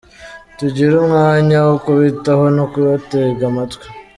Tugire 0.57 0.93
umwanya 1.03 1.57
wo 1.67 1.75
kubitaho 1.85 2.45
no 2.57 2.65
kubatega 2.71 3.43
amatwi. 3.51 3.87